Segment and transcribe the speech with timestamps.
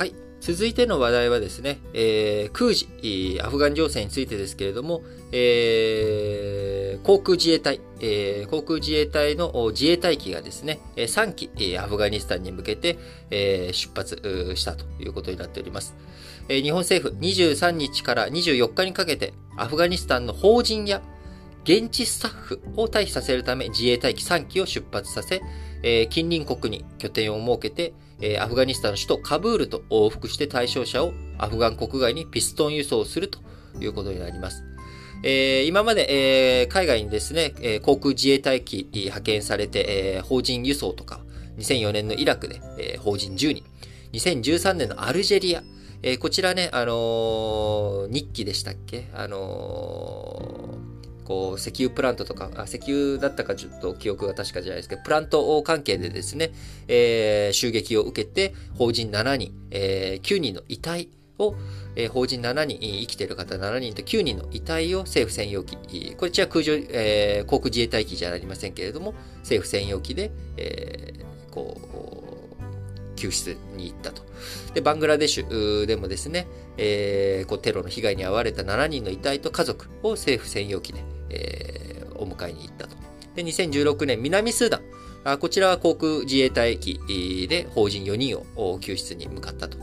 [0.00, 0.14] はい。
[0.40, 12.96] 続いての話題はですね、えー、空時、アフガン情勢についてですけれども、えー、航空自衛隊、えー、航空自衛隊の自衛隊機がですね、3機、アフガニスタンに向けて、
[13.30, 15.94] えー、出発したということになっております。
[16.48, 21.02] えー、日本政府23日から24日にかけて、アフガニスタンの法人や
[21.64, 25.42] 現地スタッフを退避させるため自衛隊機3機を出発させ、
[25.82, 33.38] えー、近隣国に拠点を設けて、え、アフガニスタンの首都カブールと往復して対象者をアフガン国外にピストン輸送すると
[33.80, 34.62] いうことになります。
[35.22, 39.84] えー、今まで、えー、海外にですね、えー、航空自衛隊機派遣されて、
[40.16, 41.20] え、法人輸送とか、
[41.58, 43.64] 2004年のイラクで、え、法人10人、
[44.12, 45.62] 2013年のアルジェリア、
[46.02, 49.08] え、こちらね、あの、日記でしたっけ？
[49.14, 50.49] あの
[51.30, 56.50] こう、石油プラントとか、あ石油だったかちょっと記憶が確かじゃないですけど、プラント関係でですね、
[56.88, 61.54] えー、襲撃を受けて、法人7人、えー、9人の遺体を、
[61.94, 74.22] えー、法人7人、生きている方7人と9人の遺体を政府専用機、こちら空上、えー、航空自衛隊機じゃありませんけれども、政府専用機で、えー、こう、救出に行ったと。
[74.74, 82.96] で、バングラデシュでもですね、えー、こうテロの被害に遭われた7人の遺体と家族を政府専用機で、えー、お迎えに行ったと。
[83.34, 84.82] で、2016年、南スーダン。
[85.22, 86.98] あこちらは航空自衛隊機
[87.46, 89.76] で法人4人を救出に向かったと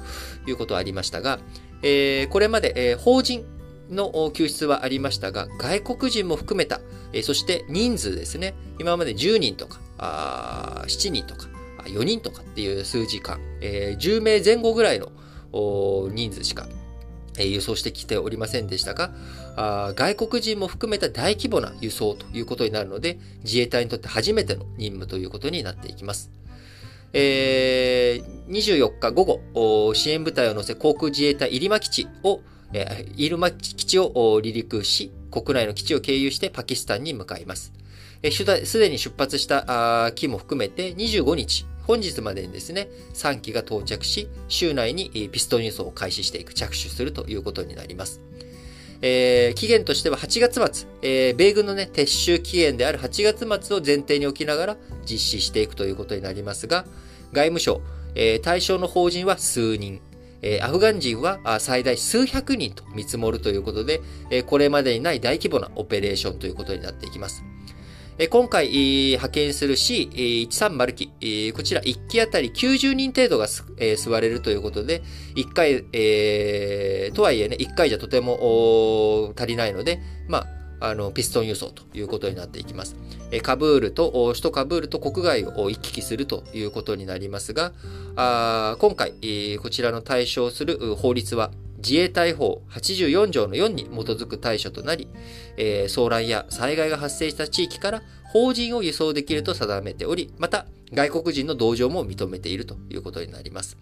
[0.47, 1.39] いうことはありましたが、
[1.83, 3.45] えー、これまで、えー、法人
[3.89, 6.81] の救出はありましたが、外国人も含めた、
[7.13, 11.47] えー、そして人数ですね、今まで10人とか、あ7人とか、
[11.85, 15.11] 4人とかっていう数字間、えー、10名前後ぐらいの
[16.11, 16.67] 人数しか
[17.45, 19.11] 輸送してきておりませんでしたが、
[19.95, 26.31] 外国人も含めた大規模な輸送ということになるので、自衛隊にとって初めての任務ということになっていきます。
[27.13, 32.41] えー、24日午後、支援部隊を乗せ航空自衛隊入間基地を、
[32.73, 37.73] えー、入間基地を離陸し、国内の基地を経由してパキスタンに向かいます。
[38.31, 48.21] すでに出発した機も含めて25日、本日までにですね、3機が到着し、週内にピストン輸送を開始していく、着手するということになります。
[49.01, 54.77] えー、期限としては8月末、えー、米軍のね、撤収期限である8月末を前提に置きながら
[55.09, 56.85] 実施していくということになりますが、
[57.31, 57.81] 外務省、
[58.15, 60.01] えー、対象の法人は数人、
[60.41, 67.43] えー、アフガン人は最大数百人と見積もるということで、えー、これまでにない大規模なオペレーションということになっていきます。
[68.25, 68.69] 今回
[69.11, 75.03] 派遣する C130 機、こちら1機あたり90人程度が座れるということで、
[75.35, 80.47] 1回、えー、とはいえね、1回じゃとても足りないので、ま
[80.79, 82.95] あ、あの、ピストン輸送ということになっていきます。
[83.43, 87.71] カブールと、首都カブールと国外を行き来するということになりますが、
[88.15, 89.13] あ今回、
[89.61, 91.51] こちらの対象する法律は、
[91.87, 95.07] 自衛隊法84条の4に基づく対処となり、
[95.55, 103.77] えー、騒乱や災害が発生した地域から法人を輸送できると定めており、また外国人の同乗も認めているということになります。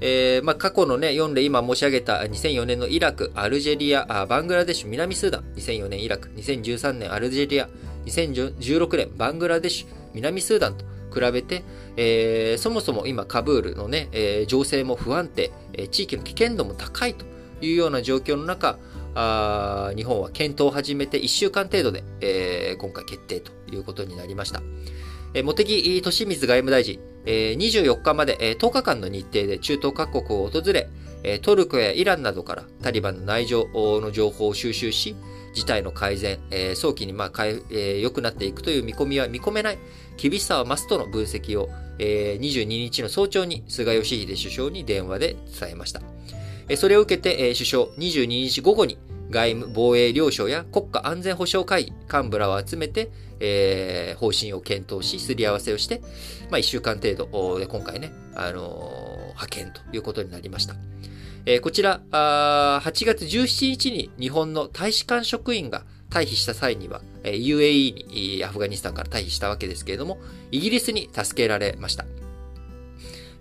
[0.00, 7.68] えー、まあ、過去のね、4例今申し上げた2004年のイラク、アルジェリア、バングラデシュ、南スーダン、2004年イラク、2013年アルジェリア、
[8.06, 11.62] 2016年バングラデシュ、南スーダンと比べて、
[11.96, 17.24] えー、そもそも今カブールのね、えー、情勢も不安定、え地域の危険度も高いと
[17.60, 18.78] いうような状況の中、
[19.14, 24.60] あ日本は検討を始めて1週間程度で、えー、今回決定ということになりました。
[25.34, 30.88] えー、茂木敏光外務大臣、えー、24日まで、えー、10日間の日程で中東各国を訪れ、
[31.22, 35.16] えー、トルコやイランなどからタリバンの内情の情報を収集し、
[35.54, 39.78] 事態の改善、えー、早期にまあえー、良くなっていくという見込みは見込めない、
[40.16, 46.02] 厳しさは増すとの分析を、えー、22日の早朝に菅義偉首相に電話で伝えました。
[46.68, 48.98] えー、それを受けて、えー、首相22日午後に
[49.30, 53.10] 外務防衛両省や国家安全保障会議幹部らを集めて、
[53.40, 56.00] えー、方針を検討し、すり合わせをして、
[56.50, 60.74] まあ、1週間程度で今回ね、あのー、派遣ということになりました。
[61.46, 70.18] えー、こちらあ、8月17日に日本の大使館職員が退避した際には、えー、UAE にアフガニスタンから退避したわけですけれども、
[70.50, 72.06] イギリスに助けられました。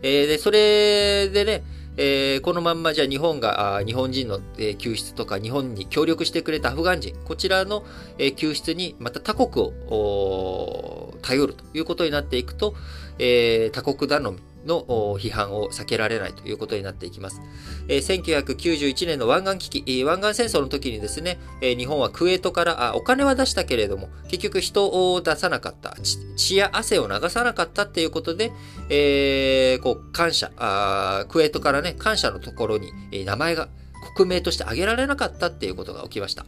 [0.02, 1.64] えー、で、それでね、
[1.96, 7.86] えー、このまんまじゃあ日本が、あ日本人の、えー、救出とか日本に協力してくれたアフガン人、こちらの、
[8.18, 12.74] えー、救出にまた他国を頼るということになっていくと、
[13.20, 17.42] えー、他国頼みの批判を避けられないということになっていきます。
[17.88, 25.96] え1991年の湾岸危機、湾岸戦争の時にですね、え日本はクウェートからあお金は出したけれども、結局人を出さなかった
[26.36, 28.52] 血や汗を流さなかったっていうことで、
[28.90, 33.70] えー、こう感謝あ、クウェートからね、感謝のところに、え名前が
[34.16, 36.46] 国名として挙げられなかったっていうことが起きました。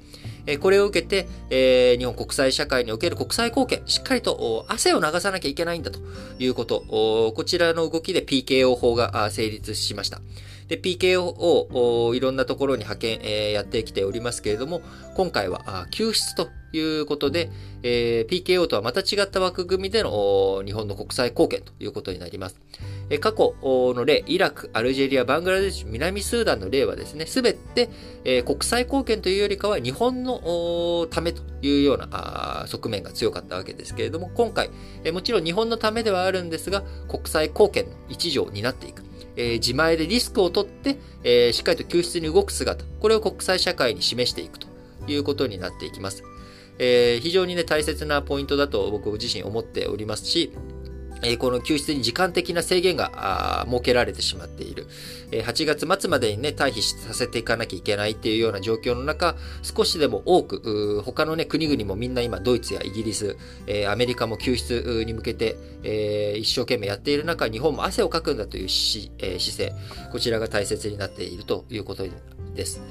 [0.59, 5.99] これを受けて、日本国際社会における国際貢献、しっかりと汗を流さなきゃいけないんだと
[6.39, 6.81] いうこと、
[7.35, 10.21] こちらの動きで PKO 法が成立しました。
[10.67, 14.81] PKO をいろんなところに派遣、やってきておりますけれども、
[15.15, 17.49] 今回は救出ということで、
[17.83, 22.59] PKO とはまた違った枠組みでの日本の国際貢献ということになります。
[23.19, 27.89] 過去の例、イラク、アルジェリア、バングラデシュ、南スーダンの例はですね、すべて、
[28.43, 34.71] 国際貢献というよりかは日本のためというような側面が強かったわけですけれども、今回、
[35.11, 39.03] もちろん日本のためではあるんですが、国際貢献の一助になっていく。
[39.37, 44.67] 自前でリスクを取って、しっかりと救出に動く姿、これを国際社会に示していくと
[45.07, 46.23] いうことになっていきます。
[46.77, 50.51] 非常にね、大切なポイントだと僕自身思っておりますし、
[51.23, 54.87] えこの救出に時間的な制限が設けられてしまっている。
[55.31, 72.05] え8月末までにね、退避させていかなきゃいけないっていうような状況の中、少しでも多く、他のね、国々もみんな今、ドイツやイギリス、えアメリカも救出に向けて、え一生懸命やっている中、日本も汗をかくんだというし、え姿勢、こちらが大切になっているということ
[72.55, 72.81] です。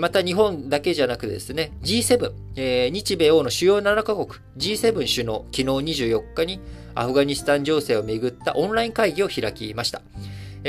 [0.00, 5.62] また日本だけじゃなくですね、G7、え日米欧の主要7カ国、G7 首脳、昨日
[6.04, 6.60] 24日に
[6.94, 10.02] アフガニスタン情勢をめぐったオンライン会議を開きました。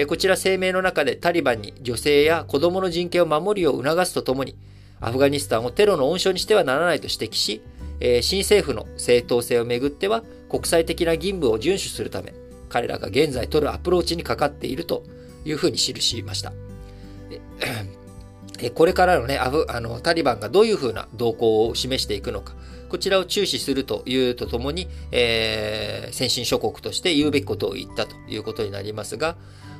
[0.07, 4.55] こちら声明の中でタリバンに女性や子供の人権を守るよう促すとともに、
[4.99, 7.63] アフガニスタンをテロの温床にしてはならないと指摘し、
[8.21, 12.35] 新政府の正当性をめぐっては国際的な義務を遵守するため、
[12.69, 15.03] 彼らが現在取るアプローチにかかっていると
[15.43, 16.53] いうふうに記しました。
[18.73, 22.53] これからのね、アフあのタリバンがどういうふうな動向を示していくのか、
[22.89, 29.35] こちらを注視するというとともに、えー、先進諸国として言うべきことを言ったということになりますが、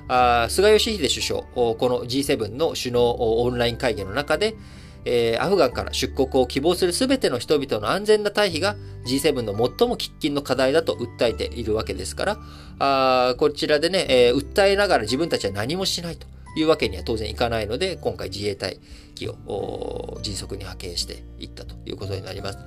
[0.08, 4.56] あ菅義偉首相、この G7 の首脳オンライン会議の中で、
[5.06, 8.76] えー、アフガンから出国を希望するすべての人々の安全な退避が
[9.06, 12.40] G7 の最も喫緊の課題だと訴えているわけですから、
[12.80, 16.28] あこちらでね、えー、訴えながら自分たちは何もしないと。
[16.58, 18.80] いうわけには当然いかないので、今回自衛隊
[19.16, 22.60] 機を迅速に派遣していったということになります。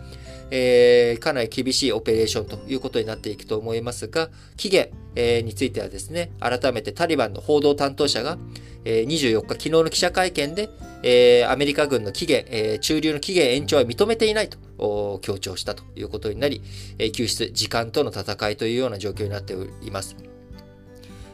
[0.51, 8.37] えー、かなり厳しいオペレーションということになっていくと思いますが、期限、えー、についてはですね、改めてタリバンの報道担当者が、
[8.85, 10.69] えー、24日、昨日の記者会見で、
[11.03, 16.63] えー、アメリカ軍の期限、えー、駐留の期限延長は認めていないと強調したということになり、
[16.99, 20.17] えー、救出、時間との戦いというような状況になっております。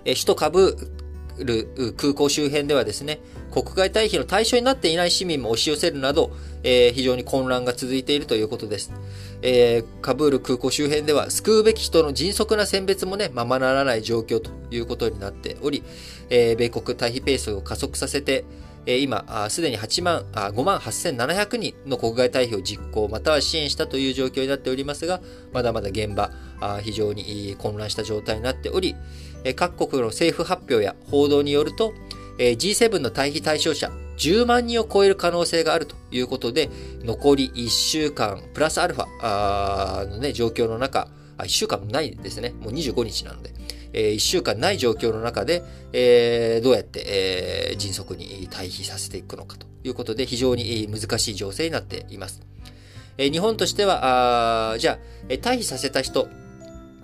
[0.04, 0.76] えー、首都カブ
[1.38, 3.20] る空港周辺ではですね、
[3.52, 6.30] 国外退避の対象になっていない市民も押し寄せるなど、
[6.62, 8.92] えー、非常に混乱が続いているということです。
[9.42, 15.82] えー、カブール空港周辺では救うべき人の迅速な選別もね、ままならない状況ということになっており、
[16.30, 18.44] えー、米国退避ペースを加速させて、
[18.88, 25.20] え今、すでに8万、あ5万8700人の国外退避を実行、または支援したという状況になっておりますが、
[25.52, 26.30] まだまだ現場、
[26.82, 28.94] 非常に混乱した状態になっており、
[29.54, 31.92] 各国の政府発表や報道によると、
[32.38, 36.70] G7 の退避対象者10万人を超える可能性があるということで、
[37.02, 41.08] 残り1週間プラスアルファの、ね、状況の中、
[41.38, 42.54] あ1週間ないですね。
[42.60, 43.54] もう25日なので。
[43.92, 52.42] え1週間ない状況の中で、えどうやって、え迅速に退避させていくのかということで、非常に難しい情勢になっています。
[53.16, 56.28] え日本としては、あじゃあ、退避させた人、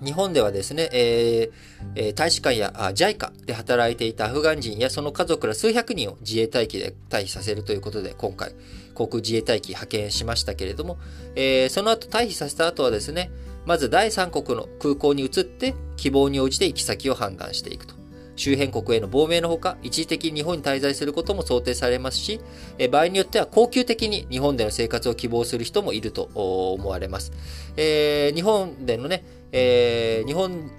[0.03, 8.53] 日本ではですね、えー、大使館や JICA で働いていたアフガン人やその家族ら数百人を自衛隊機で退避させるということで、今回、
[8.93, 10.97] 航空自衛隊機派遣しましたけれども、
[11.35, 13.31] えー、その後退避させた後はですね、
[13.65, 18.03] まず第三国の空港に移って希望に応じて行き先を判断していくと。
[18.35, 22.41] 周辺国への亡命のほか、一時的に日本に滞在することも想定されますし、
[22.79, 27.31] え場合によっては恒久的に日本での生活を希望する人もいると思われます。
[27.77, 30.69] えー、日本でのね、えー、日本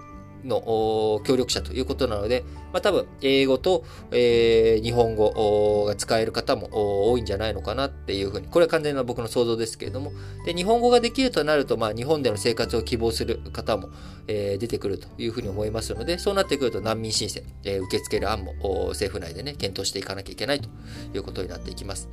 [0.45, 10.11] の協力者ということなので、まあ、多分、英語と、えー、日本語が使える方も多いんじゃないのかなっていうふうに、これは完全な僕の想像ですけれども、
[10.45, 13.91] で、日本語ができるとなると、まあ、日本での生活を希望する方も、
[14.27, 18.55] えー、出てくるというふうに思いますので、そうなってくると難民申請、えー、受け付ける案も
[18.89, 20.69] 政府内でね、検討していかなきゃいけないと
[21.15, 22.09] いうことになっていきます。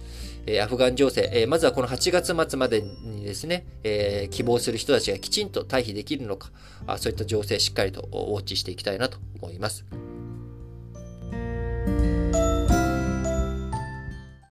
[0.45, 6.51] えー、アフガン情勢、えー、まずはこの8月末までにですね、えー、希望する人たちがきちんと退避できるのか、
[6.85, 10.10] あそういった情勢しっかりとウォッチしていきたいなと思います。